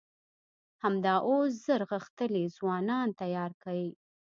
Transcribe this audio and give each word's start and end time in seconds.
همدا 0.83 1.15
اوس 1.27 1.51
زر 1.65 1.81
غښتلي 1.91 2.43
ځوانان 2.57 3.07
تيار 3.21 3.51
کئ! 3.63 3.83